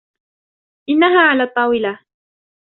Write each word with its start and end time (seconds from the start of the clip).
إنها 0.89 1.19
علي 1.21 1.43
الطاولة. 1.43 1.99